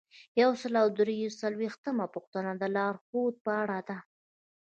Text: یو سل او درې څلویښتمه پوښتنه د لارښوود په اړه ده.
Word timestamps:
یو 0.41 0.51
سل 0.61 0.73
او 0.83 0.87
درې 0.99 1.15
څلویښتمه 1.39 2.05
پوښتنه 2.13 2.51
د 2.61 2.63
لارښوود 2.75 3.35
په 3.45 3.51
اړه 3.61 3.79
ده. 3.87 3.97